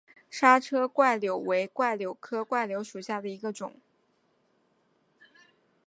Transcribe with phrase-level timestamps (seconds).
[0.31, 3.71] 莎车柽柳为柽柳科柽柳属下的一个种。